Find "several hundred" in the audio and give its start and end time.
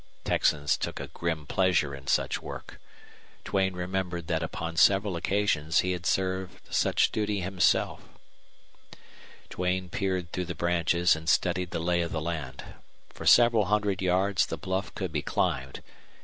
13.27-14.01